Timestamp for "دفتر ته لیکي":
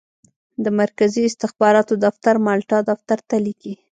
2.89-3.73